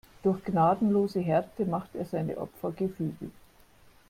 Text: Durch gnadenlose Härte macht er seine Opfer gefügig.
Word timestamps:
Durch 0.23 0.43
gnadenlose 0.43 1.19
Härte 1.19 1.63
macht 1.63 1.93
er 1.95 2.05
seine 2.05 2.35
Opfer 2.39 2.71
gefügig. 2.71 3.29